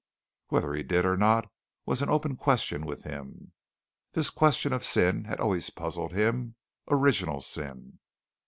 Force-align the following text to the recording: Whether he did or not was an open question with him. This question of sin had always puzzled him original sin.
Whether 0.47 0.73
he 0.73 0.81
did 0.81 1.05
or 1.05 1.15
not 1.15 1.51
was 1.85 2.01
an 2.01 2.09
open 2.09 2.35
question 2.35 2.87
with 2.87 3.03
him. 3.03 3.51
This 4.13 4.31
question 4.31 4.73
of 4.73 4.83
sin 4.83 5.25
had 5.25 5.39
always 5.39 5.69
puzzled 5.69 6.13
him 6.13 6.55
original 6.89 7.39
sin. 7.39 7.99